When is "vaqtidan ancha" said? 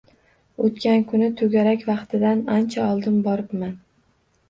1.91-2.89